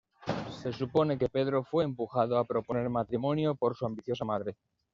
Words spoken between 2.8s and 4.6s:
matrimonio por su ambiciosa madre.